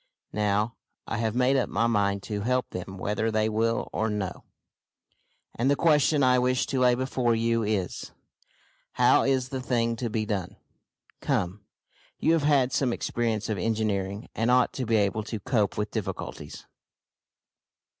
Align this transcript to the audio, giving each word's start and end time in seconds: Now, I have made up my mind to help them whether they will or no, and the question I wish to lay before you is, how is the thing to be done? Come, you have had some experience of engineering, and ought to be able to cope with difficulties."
Now, 0.33 0.77
I 1.05 1.17
have 1.17 1.35
made 1.35 1.55
up 1.57 1.69
my 1.69 1.85
mind 1.85 2.23
to 2.23 2.41
help 2.41 2.67
them 2.71 2.97
whether 2.97 3.29
they 3.29 3.47
will 3.47 3.87
or 3.93 4.09
no, 4.09 4.45
and 5.53 5.69
the 5.69 5.75
question 5.75 6.23
I 6.23 6.39
wish 6.39 6.65
to 6.73 6.79
lay 6.79 6.95
before 6.95 7.35
you 7.35 7.61
is, 7.61 8.11
how 8.93 9.21
is 9.21 9.49
the 9.49 9.61
thing 9.61 9.95
to 9.97 10.09
be 10.09 10.25
done? 10.25 10.55
Come, 11.19 11.65
you 12.17 12.33
have 12.33 12.41
had 12.41 12.73
some 12.73 12.91
experience 12.91 13.47
of 13.47 13.59
engineering, 13.59 14.27
and 14.33 14.49
ought 14.49 14.73
to 14.73 14.87
be 14.87 14.95
able 14.95 15.21
to 15.25 15.39
cope 15.39 15.77
with 15.77 15.91
difficulties." 15.91 16.65